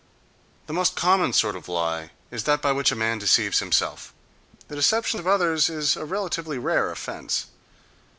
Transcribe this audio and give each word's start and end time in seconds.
The 0.65 0.73
most 0.73 0.95
common 0.95 1.31
sort 1.31 1.55
of 1.55 1.69
lie 1.69 2.09
is 2.31 2.45
that 2.45 2.59
by 2.59 2.71
which 2.71 2.91
a 2.91 2.95
man 2.95 3.19
deceives 3.19 3.59
himself: 3.59 4.15
the 4.67 4.75
deception 4.75 5.19
of 5.19 5.27
others 5.27 5.69
is 5.69 5.95
a 5.95 6.05
relatively 6.05 6.57
rare 6.57 6.89
offence. 6.89 7.45